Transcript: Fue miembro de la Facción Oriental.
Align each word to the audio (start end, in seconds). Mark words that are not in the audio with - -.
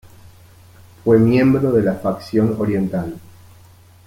Fue 1.03 1.19
miembro 1.19 1.71
de 1.71 1.83
la 1.83 1.93
Facción 1.93 2.55
Oriental. 2.57 3.13